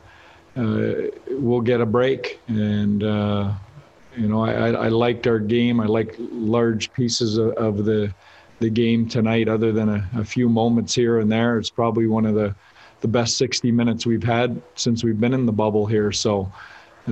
uh, 0.56 0.94
we'll 1.30 1.60
get 1.60 1.80
a 1.80 1.86
break. 1.86 2.40
And 2.48 3.02
uh, 3.02 3.52
you 4.16 4.28
know, 4.28 4.44
I, 4.44 4.70
I, 4.70 4.88
liked 4.88 5.26
our 5.26 5.38
game. 5.38 5.80
I 5.80 5.86
like 5.86 6.16
large 6.18 6.92
pieces 6.92 7.38
of, 7.38 7.52
of, 7.52 7.84
the 7.84 8.12
the 8.58 8.70
game 8.70 9.08
tonight. 9.08 9.48
Other 9.48 9.72
than 9.72 9.88
a, 9.88 10.10
a 10.16 10.24
few 10.24 10.48
moments 10.48 10.94
here 10.94 11.20
and 11.20 11.30
there, 11.30 11.58
it's 11.58 11.70
probably 11.70 12.06
one 12.06 12.26
of 12.26 12.34
the 12.34 12.54
the 13.00 13.08
best 13.08 13.38
60 13.38 13.72
minutes 13.72 14.04
we've 14.04 14.22
had 14.22 14.60
since 14.74 15.02
we've 15.02 15.18
been 15.18 15.32
in 15.32 15.46
the 15.46 15.52
bubble 15.52 15.86
here. 15.86 16.12
So 16.12 16.52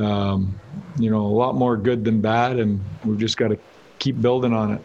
um, 0.02 0.58
you 0.98 1.10
know, 1.10 1.20
a 1.20 1.28
lot 1.28 1.54
more 1.54 1.76
good 1.76 2.04
than 2.04 2.20
bad, 2.20 2.58
and 2.58 2.80
we've 3.04 3.18
just 3.18 3.36
got 3.36 3.48
to 3.48 3.58
keep 3.98 4.20
building 4.20 4.52
on 4.52 4.72
it. 4.72 4.82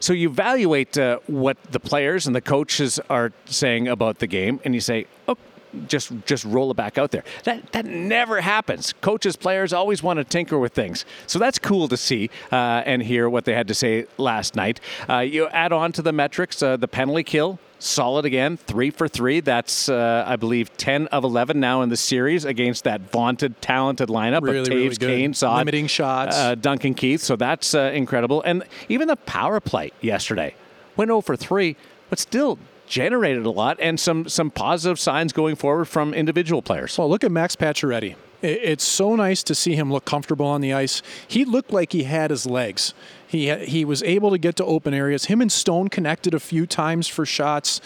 So 0.00 0.12
you 0.14 0.30
evaluate 0.30 0.96
uh, 0.96 1.18
what 1.26 1.58
the 1.70 1.80
players 1.80 2.26
and 2.26 2.34
the 2.34 2.40
coaches 2.40 2.98
are 3.10 3.32
saying 3.44 3.88
about 3.88 4.18
the 4.18 4.26
game, 4.26 4.60
and 4.64 4.74
you 4.74 4.80
say, 4.80 5.06
"Oh, 5.28 5.36
just 5.86 6.12
just 6.24 6.44
roll 6.44 6.70
it 6.70 6.76
back 6.76 6.96
out 6.96 7.10
there." 7.10 7.24
That 7.44 7.70
that 7.72 7.84
never 7.84 8.40
happens. 8.40 8.94
Coaches, 9.02 9.36
players 9.36 9.72
always 9.72 10.02
want 10.02 10.16
to 10.16 10.24
tinker 10.24 10.58
with 10.58 10.72
things, 10.72 11.04
so 11.26 11.38
that's 11.38 11.58
cool 11.58 11.86
to 11.88 11.98
see 11.98 12.30
uh, 12.50 12.82
and 12.86 13.02
hear 13.02 13.28
what 13.28 13.44
they 13.44 13.54
had 13.54 13.68
to 13.68 13.74
say 13.74 14.06
last 14.16 14.56
night. 14.56 14.80
Uh, 15.08 15.18
you 15.18 15.48
add 15.48 15.72
on 15.72 15.92
to 15.92 16.02
the 16.02 16.12
metrics, 16.12 16.62
uh, 16.62 16.78
the 16.78 16.88
penalty 16.88 17.22
kill 17.22 17.58
solid 17.82 18.24
again, 18.24 18.56
three 18.56 18.90
for 18.90 19.08
three. 19.08 19.40
That's, 19.40 19.88
uh, 19.88 20.24
I 20.26 20.36
believe, 20.36 20.76
10 20.76 21.08
of 21.08 21.24
11 21.24 21.58
now 21.58 21.82
in 21.82 21.88
the 21.88 21.96
series 21.96 22.44
against 22.44 22.84
that 22.84 23.00
vaunted, 23.10 23.60
talented 23.60 24.08
lineup 24.08 24.42
really, 24.42 24.60
of 24.60 24.66
Toews, 24.66 25.00
really 25.00 25.20
Kane, 25.20 25.34
Saad, 25.34 25.58
limiting 25.58 25.86
shots, 25.86 26.36
uh, 26.36 26.54
Duncan 26.54 26.94
Keith. 26.94 27.20
So 27.20 27.36
that's 27.36 27.74
uh, 27.74 27.90
incredible. 27.94 28.42
And 28.42 28.64
even 28.88 29.08
the 29.08 29.16
power 29.16 29.60
play 29.60 29.92
yesterday 30.00 30.54
went 30.96 31.08
0 31.08 31.22
for 31.22 31.36
3, 31.36 31.76
but 32.08 32.18
still 32.18 32.58
generated 32.86 33.46
a 33.46 33.50
lot 33.50 33.78
and 33.80 34.00
some 34.00 34.28
some 34.28 34.50
positive 34.50 34.98
signs 34.98 35.32
going 35.32 35.54
forward 35.54 35.86
from 35.86 36.12
individual 36.12 36.60
players. 36.60 36.98
Well, 36.98 37.08
look 37.08 37.22
at 37.22 37.30
Max 37.30 37.54
Pacioretty. 37.56 38.16
It's 38.42 38.84
so 38.84 39.16
nice 39.16 39.42
to 39.44 39.54
see 39.54 39.74
him 39.74 39.92
look 39.92 40.04
comfortable 40.04 40.46
on 40.46 40.60
the 40.60 40.72
ice. 40.72 41.02
He 41.28 41.44
looked 41.44 41.72
like 41.72 41.92
he 41.92 42.04
had 42.04 42.30
his 42.30 42.46
legs. 42.46 42.94
He 43.26 43.54
he 43.54 43.84
was 43.84 44.02
able 44.02 44.30
to 44.30 44.38
get 44.38 44.56
to 44.56 44.64
open 44.64 44.94
areas. 44.94 45.26
Him 45.26 45.40
and 45.40 45.52
Stone 45.52 45.88
connected 45.88 46.34
a 46.34 46.40
few 46.40 46.66
times 46.66 47.06
for 47.06 47.26
shots. 47.26 47.80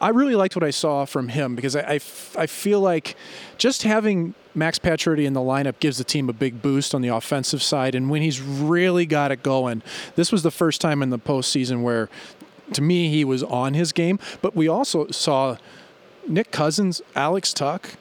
I 0.00 0.08
really 0.08 0.34
liked 0.34 0.56
what 0.56 0.64
I 0.64 0.70
saw 0.70 1.04
from 1.04 1.28
him 1.28 1.54
because 1.54 1.76
I, 1.76 1.80
I, 1.80 1.94
I 2.38 2.46
feel 2.46 2.80
like 2.80 3.16
just 3.58 3.82
having 3.82 4.34
Max 4.54 4.78
Pacioretty 4.78 5.26
in 5.26 5.34
the 5.34 5.40
lineup 5.40 5.78
gives 5.78 5.98
the 5.98 6.04
team 6.04 6.30
a 6.30 6.32
big 6.32 6.62
boost 6.62 6.94
on 6.94 7.02
the 7.02 7.08
offensive 7.08 7.62
side. 7.62 7.94
And 7.94 8.08
when 8.08 8.22
he's 8.22 8.40
really 8.40 9.04
got 9.04 9.30
it 9.30 9.42
going, 9.42 9.82
this 10.16 10.32
was 10.32 10.42
the 10.42 10.50
first 10.50 10.80
time 10.80 11.02
in 11.02 11.10
the 11.10 11.18
postseason 11.18 11.82
where, 11.82 12.08
to 12.72 12.80
me, 12.80 13.10
he 13.10 13.24
was 13.24 13.42
on 13.42 13.74
his 13.74 13.92
game. 13.92 14.18
But 14.40 14.56
we 14.56 14.66
also 14.68 15.08
saw 15.08 15.58
Nick 16.26 16.50
Cousins, 16.50 17.02
Alex 17.14 17.52
Tuch, 17.52 17.96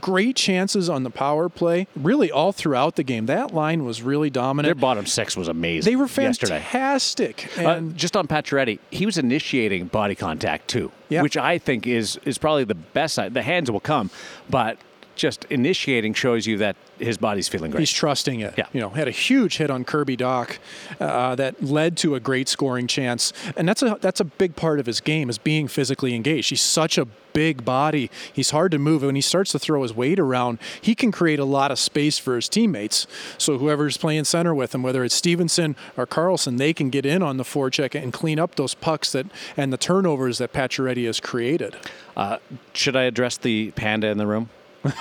great 0.00 0.36
chances 0.36 0.88
on 0.88 1.02
the 1.02 1.10
power 1.10 1.48
play, 1.48 1.86
really 1.96 2.30
all 2.30 2.52
throughout 2.52 2.96
the 2.96 3.02
game. 3.02 3.26
That 3.26 3.52
line 3.52 3.84
was 3.84 4.02
really 4.02 4.30
dominant. 4.30 4.68
Their 4.68 4.80
bottom 4.80 5.06
six 5.06 5.36
was 5.36 5.48
amazing. 5.48 5.90
They 5.90 5.96
were 5.96 6.08
fantastic. 6.08 7.48
Uh, 7.58 7.80
just 7.94 8.16
on 8.16 8.26
Pacioretty, 8.26 8.78
he 8.90 9.06
was 9.06 9.18
initiating 9.18 9.86
body 9.86 10.14
contact 10.14 10.68
too, 10.68 10.90
yeah. 11.08 11.22
which 11.22 11.36
I 11.36 11.58
think 11.58 11.86
is 11.86 12.18
is 12.24 12.38
probably 12.38 12.64
the 12.64 12.74
best 12.74 13.14
side. 13.14 13.34
The 13.34 13.42
hands 13.42 13.70
will 13.70 13.80
come, 13.80 14.10
but 14.48 14.78
just 15.22 15.44
initiating 15.44 16.12
shows 16.12 16.48
you 16.48 16.58
that 16.58 16.74
his 16.98 17.16
body's 17.16 17.46
feeling 17.46 17.70
great. 17.70 17.78
He's 17.78 17.92
trusting 17.92 18.40
it. 18.40 18.54
Yeah. 18.58 18.66
You 18.72 18.80
know, 18.80 18.88
had 18.88 19.06
a 19.06 19.12
huge 19.12 19.58
hit 19.58 19.70
on 19.70 19.84
Kirby 19.84 20.16
Dach 20.16 20.58
uh, 20.98 21.36
that 21.36 21.62
led 21.62 21.96
to 21.98 22.16
a 22.16 22.20
great 22.20 22.48
scoring 22.48 22.88
chance, 22.88 23.32
and 23.56 23.68
that's 23.68 23.84
a 23.84 23.96
that's 24.00 24.18
a 24.18 24.24
big 24.24 24.56
part 24.56 24.80
of 24.80 24.86
his 24.86 25.00
game 25.00 25.30
is 25.30 25.38
being 25.38 25.68
physically 25.68 26.16
engaged. 26.16 26.50
He's 26.50 26.60
such 26.60 26.98
a 26.98 27.06
big 27.32 27.64
body. 27.64 28.10
He's 28.32 28.50
hard 28.50 28.72
to 28.72 28.80
move. 28.80 29.04
When 29.04 29.14
he 29.14 29.20
starts 29.20 29.52
to 29.52 29.60
throw 29.60 29.82
his 29.82 29.94
weight 29.94 30.18
around, 30.18 30.58
he 30.80 30.96
can 30.96 31.12
create 31.12 31.38
a 31.38 31.44
lot 31.44 31.70
of 31.70 31.78
space 31.78 32.18
for 32.18 32.34
his 32.34 32.48
teammates. 32.48 33.06
So 33.38 33.58
whoever's 33.58 33.96
playing 33.96 34.24
center 34.24 34.52
with 34.52 34.74
him, 34.74 34.82
whether 34.82 35.04
it's 35.04 35.14
Stephenson 35.14 35.76
or 35.96 36.04
Karlsson, 36.04 36.58
they 36.58 36.72
can 36.74 36.90
get 36.90 37.06
in 37.06 37.22
on 37.22 37.36
the 37.36 37.44
forecheck 37.44 37.94
and 37.94 38.12
clean 38.12 38.40
up 38.40 38.56
those 38.56 38.74
pucks 38.74 39.12
that 39.12 39.26
and 39.56 39.72
the 39.72 39.78
turnovers 39.78 40.38
that 40.38 40.52
Pacioretty 40.52 41.06
has 41.06 41.20
created. 41.20 41.76
Uh, 42.16 42.38
should 42.74 42.96
I 42.96 43.04
address 43.04 43.36
the 43.36 43.70
panda 43.70 44.08
in 44.08 44.18
the 44.18 44.26
room? 44.26 44.50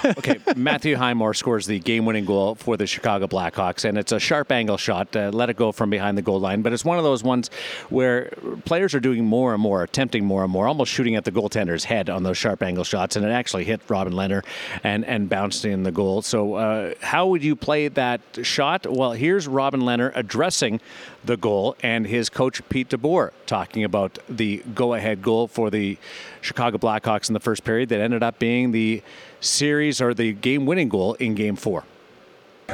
Okay, 0.05 0.39
Matthew 0.55 0.95
Highmore 0.95 1.33
scores 1.33 1.65
the 1.65 1.79
game-winning 1.79 2.25
goal 2.25 2.55
for 2.55 2.77
the 2.77 2.85
Chicago 2.85 3.27
Blackhawks, 3.27 3.85
and 3.85 3.97
it's 3.97 4.11
a 4.11 4.19
sharp 4.19 4.51
angle 4.51 4.77
shot. 4.77 5.15
Let 5.15 5.49
it 5.49 5.55
go 5.55 5.71
from 5.71 5.89
behind 5.89 6.17
the 6.17 6.21
goal 6.21 6.39
line, 6.39 6.61
but 6.61 6.73
it's 6.73 6.85
one 6.85 6.97
of 6.97 7.03
those 7.03 7.23
ones 7.23 7.49
where 7.89 8.31
players 8.65 8.93
are 8.93 8.99
doing 8.99 9.25
more 9.25 9.53
and 9.53 9.61
more, 9.61 9.83
attempting 9.83 10.25
more 10.25 10.43
and 10.43 10.51
more, 10.51 10.67
almost 10.67 10.91
shooting 10.91 11.15
at 11.15 11.23
the 11.23 11.31
goaltender's 11.31 11.85
head 11.85 12.09
on 12.09 12.23
those 12.23 12.37
sharp 12.37 12.61
angle 12.61 12.83
shots, 12.83 13.15
and 13.15 13.25
it 13.25 13.29
actually 13.29 13.63
hit 13.63 13.81
Robin 13.87 14.13
Lehner 14.13 14.43
and 14.83 15.05
and 15.05 15.29
bounced 15.29 15.65
in 15.65 15.83
the 15.83 15.91
goal. 15.91 16.21
So, 16.21 16.55
uh, 16.55 16.93
how 17.01 17.27
would 17.27 17.43
you 17.43 17.55
play 17.55 17.87
that 17.87 18.21
shot? 18.43 18.85
Well, 18.87 19.13
here's 19.13 19.47
Robin 19.47 19.81
Lehner 19.81 20.11
addressing 20.15 20.79
the 21.23 21.37
goal, 21.37 21.75
and 21.81 22.07
his 22.07 22.29
coach 22.29 22.67
Pete 22.69 22.89
DeBoer 22.89 23.31
talking 23.45 23.83
about 23.83 24.17
the 24.27 24.63
go-ahead 24.73 25.21
goal 25.21 25.47
for 25.47 25.69
the 25.69 25.97
Chicago 26.41 26.77
Blackhawks 26.77 27.29
in 27.29 27.33
the 27.33 27.39
first 27.39 27.63
period 27.63 27.89
that 27.89 27.99
ended 27.99 28.23
up 28.23 28.39
being 28.39 28.71
the 28.71 29.03
series 29.39 30.01
or 30.01 30.13
the 30.13 30.33
game-winning 30.33 30.89
goal 30.89 31.13
in 31.15 31.35
Game 31.35 31.55
Four. 31.55 31.83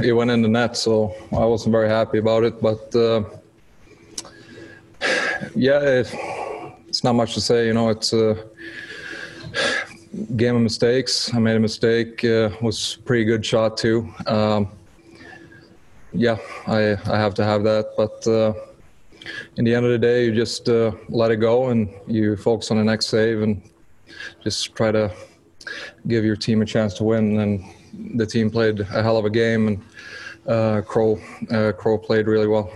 It 0.04 0.14
went 0.14 0.32
in 0.32 0.42
the 0.42 0.48
net, 0.48 0.78
so 0.78 1.14
I 1.32 1.46
wasn't 1.46 1.72
very 1.72 1.90
happy 1.90 2.20
about 2.20 2.44
it. 2.44 2.62
But 2.62 2.96
uh, 2.96 3.24
yeah, 5.56 5.80
it, 5.80 6.14
it's 6.88 7.04
not 7.04 7.14
much 7.14 7.34
to 7.34 7.42
say. 7.42 7.66
You 7.68 7.74
know, 7.74 7.90
it's 7.90 8.14
a 8.14 8.46
game 10.36 10.56
of 10.56 10.62
mistakes. 10.62 11.34
I 11.34 11.40
made 11.40 11.56
a 11.56 11.60
mistake. 11.60 12.24
Uh, 12.24 12.50
was 12.62 12.98
pretty 13.06 13.26
good 13.26 13.46
shot 13.46 13.78
too. 13.78 14.14
Um, 14.28 14.70
yeah, 16.14 16.38
I 16.66 16.98
I 17.06 17.18
have 17.18 17.34
to 17.36 17.44
have 17.44 17.64
that, 17.64 17.94
but. 17.98 18.28
Uh, 18.28 18.54
in 19.58 19.66
the 19.66 19.74
end 19.74 19.86
of 19.86 19.92
the 19.92 19.98
day, 19.98 20.26
you 20.26 20.34
just 20.34 20.70
uh, 20.70 20.92
let 21.10 21.32
it 21.32 21.38
go 21.38 21.70
and 21.70 21.90
you 22.08 22.38
focus 22.38 22.72
on 22.72 22.78
the 22.78 22.84
next 22.84 23.08
save 23.08 23.42
and 23.42 23.62
just 24.44 24.74
try 24.76 24.92
to 24.92 25.12
give 26.08 26.24
your 26.24 26.36
team 26.36 26.62
a 26.62 26.66
chance 26.66 26.94
to 26.96 27.04
win. 27.04 27.40
And 27.40 27.64
the 28.18 28.26
team 28.26 28.50
played 28.50 28.80
a 28.80 29.04
hell 29.04 29.18
of 29.18 29.26
a 29.26 29.30
game, 29.30 29.68
and 29.68 29.84
uh, 30.48 30.82
Crow 30.82 31.20
uh, 31.52 31.72
Crow 31.74 31.98
played 31.98 32.28
really 32.28 32.48
well. 32.48 32.72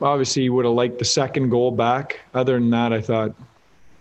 Obviously, 0.00 0.42
he 0.42 0.50
would 0.50 0.64
have 0.64 0.74
liked 0.74 0.98
the 0.98 1.04
second 1.04 1.50
goal 1.50 1.70
back. 1.70 2.20
Other 2.34 2.54
than 2.54 2.70
that, 2.70 2.92
I 2.92 3.00
thought 3.00 3.34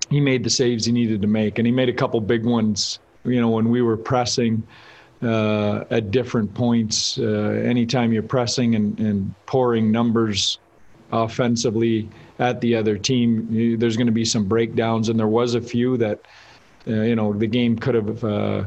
he 0.10 0.20
made 0.20 0.44
the 0.44 0.50
saves 0.50 0.86
he 0.86 0.92
needed 0.92 1.22
to 1.22 1.28
make, 1.28 1.58
and 1.58 1.66
he 1.66 1.72
made 1.72 1.90
a 1.90 1.94
couple 1.94 2.20
big 2.22 2.46
ones. 2.46 3.00
You 3.24 3.42
know, 3.42 3.50
when 3.50 3.70
we 3.70 3.82
were 3.82 3.98
pressing 3.98 4.62
uh, 5.26 5.86
at 5.90 6.12
different 6.12 6.54
points, 6.54 7.18
uh, 7.18 7.24
anytime 7.66 8.14
you're 8.14 8.24
pressing 8.24 8.76
and, 8.76 9.00
and 9.00 9.34
pouring 9.48 9.92
numbers 9.92 10.60
offensively 11.12 12.08
at 12.40 12.62
the 12.62 12.76
other 12.76 12.98
team, 12.98 13.48
you, 13.52 13.78
there's 13.78 13.98
going 13.98 14.08
to 14.08 14.14
be 14.14 14.26
some 14.26 14.46
breakdowns, 14.46 15.10
and 15.10 15.20
there 15.20 15.28
was 15.28 15.56
a 15.56 15.62
few 15.62 15.98
that 15.98 16.22
uh, 16.88 17.02
you 17.02 17.16
know 17.16 17.34
the 17.34 17.48
game 17.48 17.78
could 17.78 17.96
have 17.96 18.24
uh, 18.24 18.66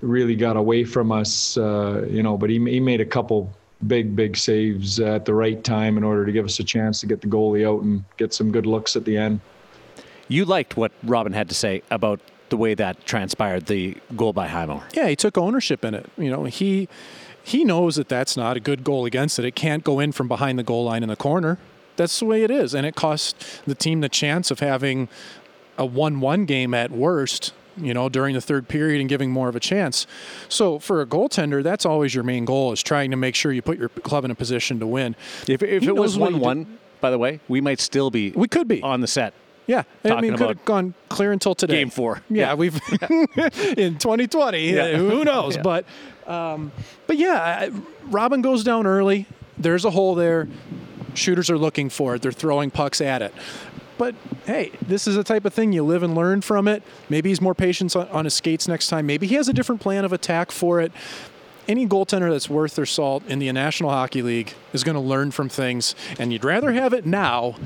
really 0.00 0.36
got 0.36 0.56
away 0.56 0.84
from 0.84 1.10
us. 1.10 1.56
Uh, 1.56 2.06
you 2.08 2.22
know, 2.22 2.36
but 2.38 2.48
he 2.48 2.58
he 2.70 2.80
made 2.80 3.00
a 3.00 3.06
couple 3.06 3.50
big 3.86 4.14
big 4.14 4.36
saves 4.36 5.00
at 5.00 5.24
the 5.24 5.34
right 5.34 5.62
time 5.64 5.96
in 5.96 6.04
order 6.04 6.24
to 6.26 6.32
give 6.32 6.44
us 6.44 6.58
a 6.60 6.64
chance 6.64 7.00
to 7.00 7.06
get 7.06 7.20
the 7.20 7.28
goalie 7.28 7.66
out 7.66 7.82
and 7.82 8.04
get 8.16 8.32
some 8.32 8.52
good 8.52 8.66
looks 8.66 8.96
at 8.96 9.04
the 9.04 9.16
end. 9.16 9.40
You 10.28 10.44
liked 10.44 10.76
what 10.76 10.92
Robin 11.02 11.32
had 11.32 11.48
to 11.48 11.54
say 11.54 11.82
about 11.90 12.20
the 12.50 12.56
way 12.56 12.74
that 12.74 13.04
transpired, 13.06 13.66
the 13.66 13.96
goal 14.16 14.32
by 14.32 14.48
Highmore. 14.48 14.84
Yeah, 14.94 15.08
he 15.08 15.16
took 15.16 15.36
ownership 15.38 15.84
in 15.84 15.94
it. 15.94 16.10
You 16.16 16.30
know, 16.30 16.44
he 16.44 16.88
he 17.42 17.64
knows 17.64 17.96
that 17.96 18.08
that's 18.08 18.36
not 18.36 18.56
a 18.56 18.60
good 18.60 18.84
goal 18.84 19.06
against 19.06 19.38
it. 19.38 19.44
It 19.44 19.54
can't 19.54 19.84
go 19.84 20.00
in 20.00 20.12
from 20.12 20.28
behind 20.28 20.58
the 20.58 20.62
goal 20.62 20.84
line 20.84 21.02
in 21.02 21.08
the 21.08 21.16
corner. 21.16 21.58
That's 21.96 22.18
the 22.18 22.26
way 22.26 22.42
it 22.44 22.50
is, 22.50 22.74
and 22.74 22.86
it 22.86 22.94
cost 22.94 23.62
the 23.66 23.74
team 23.74 24.00
the 24.00 24.08
chance 24.08 24.50
of 24.50 24.60
having 24.60 25.08
a 25.76 25.84
one-one 25.86 26.44
game 26.44 26.74
at 26.74 26.90
worst. 26.90 27.52
You 27.80 27.94
know, 27.94 28.08
during 28.08 28.34
the 28.34 28.40
third 28.40 28.66
period 28.66 28.98
and 29.00 29.08
giving 29.08 29.30
more 29.30 29.48
of 29.48 29.54
a 29.54 29.60
chance. 29.60 30.04
So 30.48 30.80
for 30.80 31.00
a 31.00 31.06
goaltender, 31.06 31.62
that's 31.62 31.86
always 31.86 32.12
your 32.12 32.24
main 32.24 32.44
goal: 32.44 32.72
is 32.72 32.82
trying 32.82 33.12
to 33.12 33.16
make 33.16 33.36
sure 33.36 33.52
you 33.52 33.62
put 33.62 33.78
your 33.78 33.88
club 33.88 34.24
in 34.24 34.32
a 34.32 34.34
position 34.34 34.80
to 34.80 34.86
win. 34.86 35.14
If, 35.46 35.62
if 35.62 35.84
it 35.84 35.94
was 35.94 36.18
one-one, 36.18 36.78
by 37.00 37.10
the 37.12 37.18
way, 37.18 37.38
we 37.46 37.60
might 37.60 37.78
still 37.78 38.10
be 38.10 38.32
We 38.32 38.48
could 38.48 38.66
be. 38.66 38.82
on 38.82 39.00
the 39.00 39.06
set. 39.06 39.32
Yeah, 39.68 39.84
I 40.04 40.20
mean, 40.20 40.36
could 40.36 40.48
have 40.48 40.64
gone 40.64 40.94
clear 41.08 41.30
until 41.30 41.54
today. 41.54 41.74
Game 41.74 41.90
four. 41.90 42.22
Yeah, 42.28 42.48
Yeah. 42.48 42.54
we've 42.54 42.74
in 43.76 43.98
2020. 43.98 44.70
Yeah. 44.72 44.96
Who 44.96 45.22
knows? 45.24 45.54
Yeah. 45.56 45.62
But, 45.62 45.84
um, 46.26 46.72
but 47.06 47.16
yeah, 47.18 47.68
Robin 48.06 48.42
goes 48.42 48.64
down 48.64 48.86
early. 48.86 49.26
There's 49.58 49.84
a 49.84 49.90
hole 49.90 50.14
there. 50.16 50.48
Shooters 51.14 51.50
are 51.50 51.58
looking 51.58 51.90
for 51.90 52.14
it. 52.14 52.22
They're 52.22 52.32
throwing 52.32 52.70
pucks 52.70 53.00
at 53.00 53.22
it. 53.22 53.32
But 53.98 54.14
hey, 54.46 54.70
this 54.80 55.06
is 55.06 55.16
the 55.16 55.24
type 55.24 55.44
of 55.44 55.52
thing 55.52 55.72
you 55.72 55.82
live 55.84 56.02
and 56.02 56.14
learn 56.14 56.40
from 56.40 56.66
it. 56.68 56.82
Maybe 57.08 57.28
he's 57.28 57.40
more 57.40 57.54
patient 57.54 57.94
on, 57.94 58.08
on 58.08 58.24
his 58.24 58.34
skates 58.34 58.68
next 58.68 58.88
time. 58.88 59.04
Maybe 59.06 59.26
he 59.26 59.34
has 59.34 59.48
a 59.48 59.52
different 59.52 59.80
plan 59.80 60.04
of 60.04 60.12
attack 60.12 60.50
for 60.50 60.80
it. 60.80 60.92
Any 61.66 61.86
goaltender 61.86 62.30
that's 62.30 62.48
worth 62.48 62.76
their 62.76 62.86
salt 62.86 63.22
in 63.26 63.40
the 63.40 63.52
National 63.52 63.90
Hockey 63.90 64.22
League 64.22 64.54
is 64.72 64.82
going 64.84 64.94
to 64.94 65.00
learn 65.02 65.30
from 65.32 65.50
things, 65.50 65.94
and 66.18 66.32
you'd 66.32 66.44
rather 66.44 66.72
have 66.72 66.94
it 66.94 67.04
now 67.04 67.56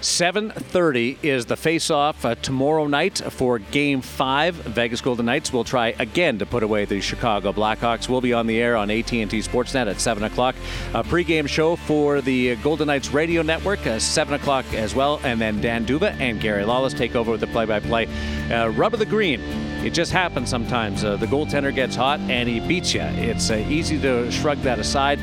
7:30 0.01 1.17
is 1.21 1.45
the 1.45 1.55
face-off 1.55 2.25
uh, 2.25 2.33
tomorrow 2.35 2.87
night 2.87 3.19
for 3.19 3.59
Game 3.59 4.01
Five. 4.01 4.55
Vegas 4.55 4.99
Golden 4.99 5.27
Knights 5.27 5.53
will 5.53 5.63
try 5.63 5.93
again 5.99 6.39
to 6.39 6.45
put 6.47 6.63
away 6.63 6.85
the 6.85 6.99
Chicago 7.01 7.53
Blackhawks. 7.53 8.09
We'll 8.09 8.19
be 8.19 8.33
on 8.33 8.47
the 8.47 8.59
air 8.59 8.75
on 8.75 8.89
AT&T 8.89 9.27
Sportsnet 9.27 9.87
at 9.87 10.01
7 10.01 10.23
o'clock. 10.23 10.55
A 10.95 11.03
pregame 11.03 11.47
show 11.47 11.75
for 11.75 12.19
the 12.19 12.55
Golden 12.57 12.87
Knights 12.87 13.11
Radio 13.11 13.43
Network, 13.43 13.85
uh, 13.85 13.99
7 13.99 14.33
o'clock 14.33 14.65
as 14.73 14.95
well, 14.95 15.19
and 15.23 15.39
then 15.39 15.61
Dan 15.61 15.85
D'Uva 15.85 16.19
and 16.19 16.41
Gary 16.41 16.65
Lawless 16.65 16.93
take 16.93 17.15
over 17.15 17.31
with 17.31 17.41
the 17.41 17.47
play-by-play. 17.47 18.07
Uh, 18.51 18.69
rub 18.69 18.93
of 18.93 18.99
the 18.99 19.05
green. 19.05 19.39
It 19.85 19.93
just 19.93 20.11
happens 20.11 20.49
sometimes. 20.49 21.03
Uh, 21.03 21.15
the 21.17 21.27
goaltender 21.27 21.73
gets 21.73 21.95
hot 21.95 22.19
and 22.21 22.49
he 22.49 22.59
beats 22.59 22.93
you. 22.93 23.01
It's 23.01 23.51
uh, 23.51 23.55
easy 23.69 23.99
to 24.01 24.31
shrug 24.31 24.59
that 24.63 24.79
aside 24.79 25.19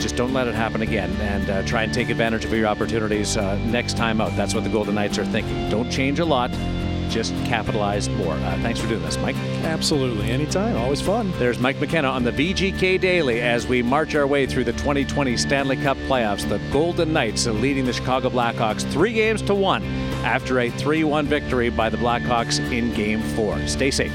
just 0.00 0.16
don't 0.16 0.32
let 0.32 0.46
it 0.46 0.54
happen 0.54 0.82
again 0.82 1.10
and 1.20 1.50
uh, 1.50 1.62
try 1.62 1.82
and 1.82 1.92
take 1.92 2.08
advantage 2.08 2.44
of 2.44 2.52
your 2.52 2.66
opportunities 2.66 3.36
uh, 3.36 3.56
next 3.66 3.96
time 3.96 4.20
out. 4.20 4.34
That's 4.36 4.54
what 4.54 4.64
the 4.64 4.70
Golden 4.70 4.94
Knights 4.94 5.18
are 5.18 5.24
thinking. 5.24 5.68
Don't 5.68 5.90
change 5.90 6.18
a 6.18 6.24
lot, 6.24 6.50
just 7.08 7.34
capitalize 7.44 8.08
more. 8.08 8.34
Uh, 8.34 8.58
thanks 8.62 8.80
for 8.80 8.88
doing 8.88 9.02
this, 9.02 9.18
Mike. 9.18 9.36
Absolutely. 9.64 10.30
Anytime. 10.30 10.76
Always 10.76 11.00
fun. 11.00 11.32
There's 11.38 11.58
Mike 11.58 11.80
McKenna 11.80 12.08
on 12.08 12.24
the 12.24 12.32
VGK 12.32 13.00
Daily 13.00 13.40
as 13.40 13.66
we 13.66 13.82
march 13.82 14.14
our 14.14 14.26
way 14.26 14.46
through 14.46 14.64
the 14.64 14.72
2020 14.72 15.36
Stanley 15.36 15.76
Cup 15.76 15.96
playoffs. 15.98 16.48
The 16.48 16.58
Golden 16.72 17.12
Knights 17.12 17.46
are 17.46 17.52
leading 17.52 17.84
the 17.84 17.92
Chicago 17.92 18.30
Blackhawks 18.30 18.88
three 18.92 19.12
games 19.12 19.42
to 19.42 19.54
one 19.54 19.82
after 20.24 20.60
a 20.60 20.70
3 20.70 21.04
1 21.04 21.26
victory 21.26 21.70
by 21.70 21.88
the 21.88 21.96
Blackhawks 21.96 22.58
in 22.72 22.92
Game 22.94 23.22
4. 23.22 23.66
Stay 23.66 23.90
safe. 23.90 24.12